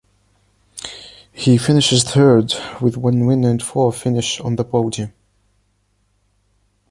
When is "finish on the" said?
3.93-4.63